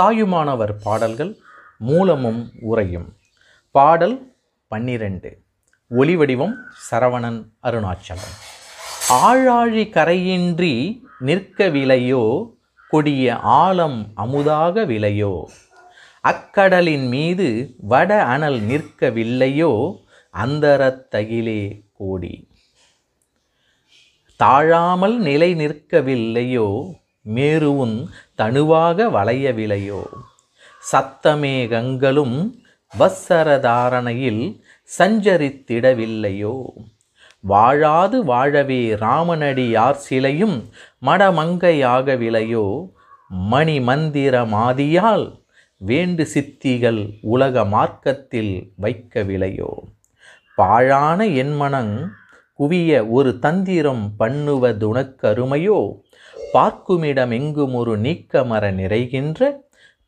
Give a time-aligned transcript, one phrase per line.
[0.00, 1.30] தாயுமானவர் பாடல்கள்
[1.78, 3.06] மூலமும் உரையும்
[3.70, 4.16] பாடல்
[4.66, 5.30] பன்னிரண்டு.
[5.90, 6.54] ஒளிவடிவம்
[6.90, 8.34] சரவணன் அருணாச்சலம்.
[9.08, 10.72] ஆழாழி கரையின்றி
[11.18, 12.24] நிற்க விலையோ
[12.88, 15.34] கொடிய ஆழம் அமுதாக விலையோ
[16.20, 17.48] அக்கடலின் மீது
[17.92, 19.72] வட அனல் நிற்கவில்லையோ
[20.34, 22.48] அந்தரத்தகிலே கோடி.
[24.36, 26.68] தாழாமல் நிலை நிற்கவில்லையோ
[27.26, 27.96] மேருவும்
[28.36, 30.02] தனுவாக வளையவில்லையோ
[30.84, 32.36] சத்தமேகங்களும்
[32.92, 34.42] வத்சரதாரணையில்
[34.90, 36.56] சஞ்சரித்திடவில்லையோ
[37.44, 40.56] வாழாது வாழவே ராமனடி யார் சிலையும்
[41.06, 42.66] மடமங்கையாகவில்லையோ
[43.30, 45.26] மணி மந்திரமாதியால்
[45.80, 49.72] வேண்டு சித்திகள் உலக மார்க்கத்தில் வைக்கவில்லையோ
[50.58, 51.96] பாழான என் மனங்
[52.58, 55.78] குவிய ஒரு தந்திரம் பண்ணுவதுனக்கருமையோ
[56.54, 59.50] பார்க்குமிடம் எங்கும் ஒரு நீக்கமர நிறைகின்ற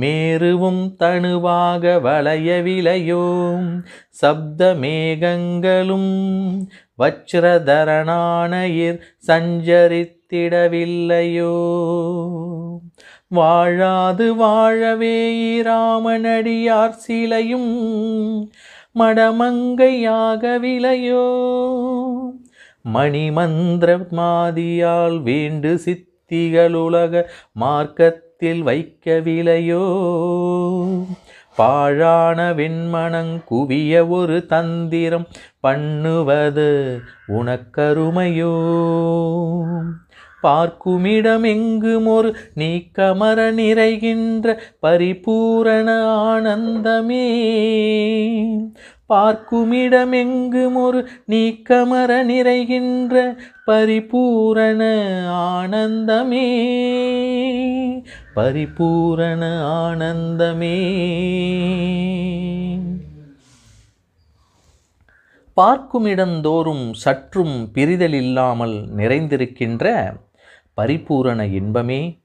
[0.00, 3.24] மேருவும் தனுவாக வளையவிலையோ
[4.08, 6.12] சப்த மேகங்களும்
[7.02, 10.14] வச்ரதரணானயிர் சஞ்சரித்திடவில்லையோ?
[13.26, 17.72] வாழாது வாழவே ராமனடியார் சிலையும்
[18.98, 20.04] மடமங்கையாகவிலையோ
[22.84, 25.78] மணிமந்திர மாதியால் வேண்டு
[26.30, 29.84] சித்திகளுலக மார்க்கத்தில் வைக்கவிலையோ
[31.56, 35.26] பாழான வெண்மணங் குவிய ஒரு தந்திரம்
[35.60, 38.54] பண்ணுவது உனக்கருமையோ?
[40.40, 47.26] பார்க்குமிடம் எங்கும் ஒரு நீக்கமர நிறைகின்ற பரிபூரண ஆனந்தமே.
[49.08, 54.82] பார்க்குமிடமெங்கும் ஒரு நீக்கமர நிறைகின்ற பரிபூரண
[55.30, 56.46] ஆனந்தமே.
[58.34, 60.76] பரிபூரண ஆனந்தமே.
[65.56, 70.16] பார்க்குமிடந்தோறும் சற்றும் பிரிதல் இல்லாமல் நிறைந்திருக்கின்ற
[70.74, 72.18] பரிபூரண இன்பமே.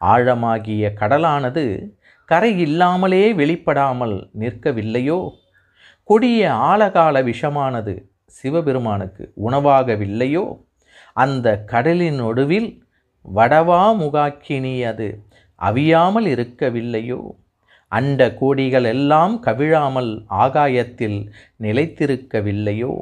[0.00, 5.44] ஆழமாகிய கடலானது கரை இல்லாமலே வெளிப்படாமல் நிற்கவில்லையோ?
[6.08, 7.92] கொடிய ஆழகால விஷமானது
[8.26, 10.62] சிவபெருமானுக்கு உணவாகவில்லையோ?
[11.12, 12.68] அந்த கடலின் நடுவில்
[13.34, 15.24] வடவா முகாக்கினி அது
[15.58, 17.20] அவியாமல் இருக்கவில்லையோ?
[17.88, 22.94] அண்ட கோடிகள் எல்லாம் கவிழாமல் ஆகாயத்தில் நிலைத்திருக்கவில்லையோ?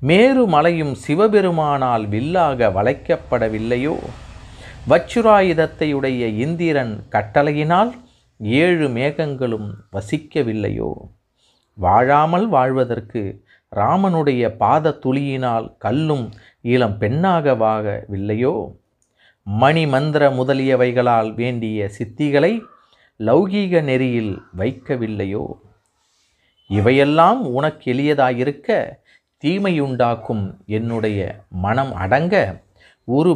[0.00, 3.96] மேரு மலையும் சிவபெருமானால் வில்லாக வளைக்கப்படவில்லையோ?
[4.88, 7.92] வச்சுராயுதத்தையுடைய இந்திரன் கட்டளையினால்
[8.38, 10.90] ஏழு மேகங்களும் வசிக்கவில்லையோ?
[11.78, 13.22] வாழாமல் வாழ்வதற்கு
[13.76, 16.24] ராமனுடைய பாத துளியினால் கல்லும்
[16.60, 18.54] இளம் பெண்ணாக வாகவில்லையோ?
[19.46, 22.52] மணி மந்திர முதலியவைகளால் வேண்டிய சித்திகளை
[23.20, 25.44] லௌகீக நெறியில் வைக்கவில்லையோ?
[26.70, 28.96] இவையெல்லாம் உனக்கு எளியதாயிருக்க
[29.44, 32.34] தீமையுண்டாக்கும் என்னுடைய மனம் அடங்க
[33.04, 33.32] ஒரு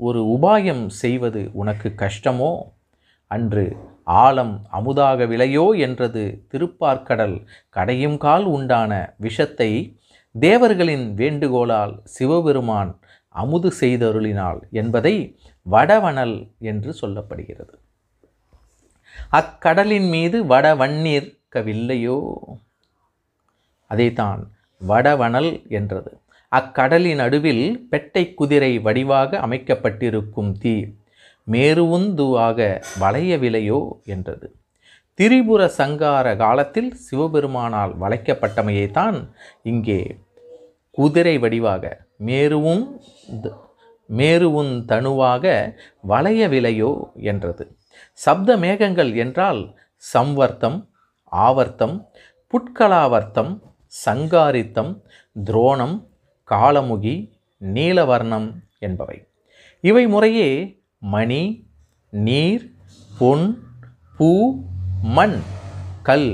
[0.00, 2.52] ஒரு உபாயம் செய்வது உனக்கு கஷ்டமோ?
[3.30, 3.66] அன்று
[4.06, 7.36] ஆழம் அமுதாக விளையோ என்றது திருப்பார்க்கடல்
[7.68, 9.70] கடையும் கால் உண்டான விஷத்தை
[10.34, 12.92] தேவர்களின் வேண்டுகோளால் சிவபெருமான்
[13.34, 15.14] அமுது செய்தருளினாள் என்பதை
[15.66, 17.74] வடவனல் என்று சொல்லப்படுகிறது.
[19.30, 22.18] அக்கடலின் மீது வடவண்ணீர்க்கவில்லையோ
[23.90, 24.42] அதைத்தான்
[24.80, 26.12] வடவனல் என்றது.
[26.52, 30.74] அக்கடலின் நடுவில் பெட்டை குதிரை வடிவாக அமைக்கப்பட்டிருக்கும் தீ
[31.46, 32.58] மேருவுந்துவாக
[33.00, 34.56] வளையவில்லையோ என்றது.
[35.14, 39.30] திரிபுர சங்கார காலத்தில் சிவபெருமானால் வளைக்கப்பட்டமையைத்தான்
[39.62, 40.00] இங்கே
[40.90, 41.84] குதிரை வடிவாக
[42.24, 42.84] மேருவும்
[44.10, 45.44] மேருவும் தனுவாக
[46.08, 47.64] வளையவிலையோ என்றது.
[48.12, 49.62] சப்த மேகங்கள் என்றால்
[50.14, 50.78] சம்வர்த்தம்
[51.32, 51.96] ஆவர்த்தம்
[52.52, 53.52] புட்கலாவர்த்தம்
[54.04, 54.92] சங்காரித்தம்
[55.44, 55.96] துரோணம்
[56.48, 57.16] காலமுகி
[57.60, 58.48] நீலவர்ணம்
[58.78, 59.18] என்பவை.
[59.80, 60.50] இவை முறையே
[61.02, 61.42] மணி
[62.10, 62.64] நீர்
[63.18, 63.46] பொன்
[64.16, 64.30] பூ
[65.02, 65.38] மண்
[66.02, 66.30] கல்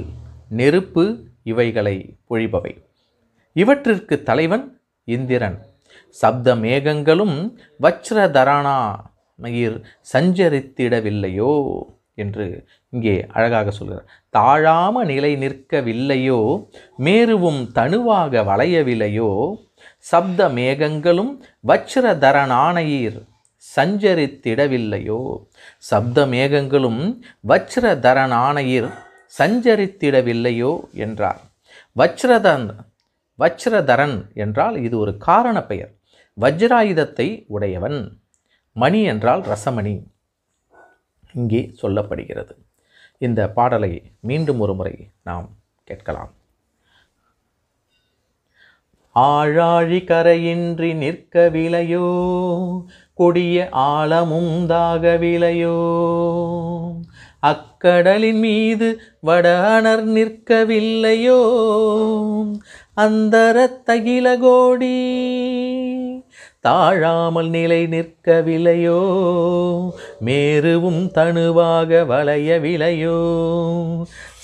[0.49, 1.05] நெருப்பு
[1.43, 1.97] இவைகளை
[2.31, 2.73] பொழிபவை.
[3.57, 5.59] இவற்றிற்கு தலைவன் இந்திரன்.
[6.09, 7.37] சப்த மேகங்களும்
[7.81, 8.79] வச்ரதரணா
[9.39, 9.77] மயிர்
[10.13, 11.53] சஞ்சரித்திடவில்லையோ
[12.15, 12.47] என்று
[12.89, 14.07] இங்கே அழகாக சொல்கிறார்.
[14.33, 16.41] தாழாம நிலை நிற்கவில்லையோ
[16.99, 19.31] மேருவும் தனுவாக வளையவில்லையோ
[19.99, 21.33] சப்த மேகங்களும்
[21.67, 23.21] வச்சிரதரனானையீர்
[23.77, 25.47] சஞ்சரித்திடவில்லையோ?
[25.79, 27.21] சப்த மேகங்களும்
[29.39, 30.73] சஞ்சரித்திடவில்லையோ?
[30.93, 31.41] என்றார்.
[31.97, 32.67] வச்சிரதன்
[33.39, 35.93] வச்சிரதரன் என்றால் இது ஒரு காரண பெயர்.
[36.41, 38.21] வஜ்ராயுதத்தை உடையவன்.
[38.73, 40.05] மணி என்றால் ரசமணி.
[41.35, 42.55] இங்கே சொல்லப்படுகிறது.
[43.19, 45.49] இந்த பாடலை மீண்டும் ஒரு முறை நாம்
[45.85, 46.33] கேட்கலாம்.
[49.15, 52.07] ஆழாழி கரையின்றி நிற்கவிலையோ
[53.15, 55.81] கொடிய ஆழமும் தாகவிலையோ
[57.41, 61.41] அக்கடலின் மீது வடஅணர் நிற்கவில்லையோ.
[62.97, 65.21] அந்தரத்தகில கோடி
[66.61, 69.01] தாழாமல் நிலை நிற்கவில்லையோ.
[70.25, 73.19] மேருவும் தனுவாக வளையவில்லையோ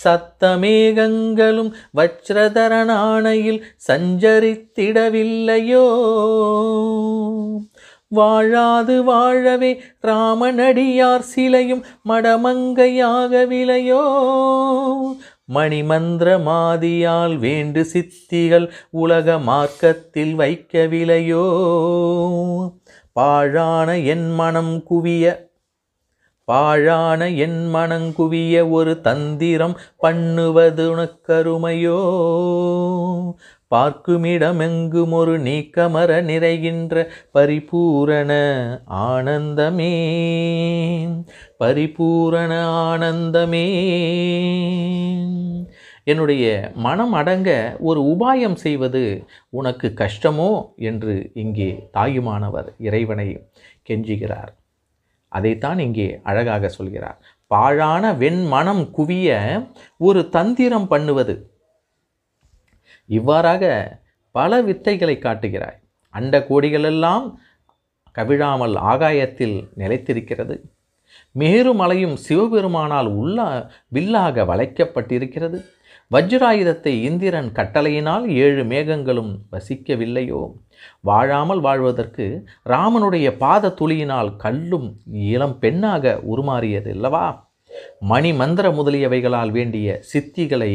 [0.04, 5.86] சத்தமேகங்களும் வச்ரதரனானையில் சஞ்சரித்திடவில்லையோ.
[8.12, 9.70] வாழாது வாழவே
[10.00, 14.04] ராமனடியார் சிலையும் மடமங்கையாகவிலையோ
[15.48, 21.44] மணிமந்திர மாதியால் வேண்டு சித்திகள் உலக மார்க்கத்தில் வைக்கவிலையோ
[23.16, 25.24] பாழான என் மனம் குவிய
[26.48, 32.00] பாழான என் மனங்குவிய ஒரு தந்திரம் பண்ணுவது உனக்கருமையோ?
[33.74, 38.32] பார்க்குமிடமெங்கும் ஒரு நீக்கமர நிறைகின்ற பரிபூரண
[38.90, 39.92] ஆனந்தமே.
[41.56, 43.66] பரிபூரண ஆனந்தமே.
[46.04, 50.74] என்னுடைய மனம் அடங்க ஒரு உபாயம் செய்வது உனக்கு கஷ்டமோ?
[50.76, 53.48] என்று இங்கே தாயுமானவர் இறைவனை
[53.88, 54.57] கெஞ்சுகிறார்.
[55.28, 57.18] அதைத்தான் இங்கே அழகாக சொல்கிறார்.
[57.46, 59.28] பாழான வெண்மனம் குவிய
[59.96, 61.34] ஒரு தந்திரம் பண்ணுவது.
[63.06, 63.64] இவ்வாறாக
[64.30, 65.78] பல வித்தைகளை காட்டுகிறாய்.
[66.14, 67.34] அண்ட கோடிகளெல்லாம்
[68.14, 70.56] கவிழாமல் ஆகாயத்தில் நிலைத்திருக்கிறது.
[71.38, 73.38] மேருமலையும் சிவபெருமானால் உள்ள
[73.88, 75.58] வில்லாக வளைக்கப்பட்டிருக்கிறது.
[76.14, 80.52] வஜ்ராயுதத்தை இந்திரன் கட்டளையினால் ஏழு மேகங்களும் வசிக்கவில்லையோ?
[81.00, 82.26] வாழாமல் வாழ்வதற்கு
[82.66, 87.26] ராமனுடைய பாத துளியினால் கல்லும் இளம் பெண்ணாக உருமாறியதில்லவா
[88.00, 90.72] மணி மந்திர முதலியவைகளால் வேண்டிய சித்திகளை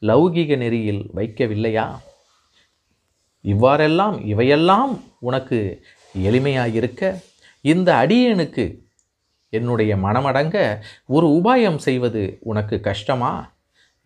[0.00, 1.86] லௌகிக நெறியில் வைக்கவில்லையா?
[3.40, 5.82] இவ்வாறெல்லாம் இவையெல்லாம் உனக்கு
[6.14, 7.14] எளிமையாயிருக்க?
[7.60, 8.66] இந்த அடியனுக்கு
[9.48, 10.58] என்னுடைய மனமடங்க
[11.06, 13.54] ஒரு உபாயம் செய்வது உனக்கு கஷ்டமா?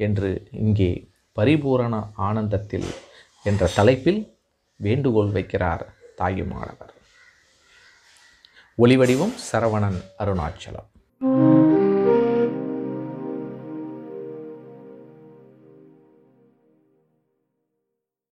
[0.06, 0.30] என்று
[0.64, 0.92] இங்கே
[1.38, 1.94] பரிபூரண
[2.28, 2.88] ஆனந்தத்தில்
[3.50, 4.20] என்ற தலைப்பில்
[4.86, 5.84] வேண்டுகோள் வைக்கிறார்
[6.20, 6.94] தாயுமானவர்.
[8.78, 10.88] ஒளிவடிவம் சரவணன் அருணாச்சலம்.